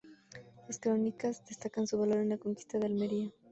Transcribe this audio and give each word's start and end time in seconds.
Las 0.65 0.79
crónicas 0.79 1.45
destacan 1.47 1.85
su 1.85 1.95
valor 1.99 2.17
en 2.17 2.29
la 2.29 2.39
conquista 2.39 2.79
de 2.79 2.87
Almería. 2.87 3.29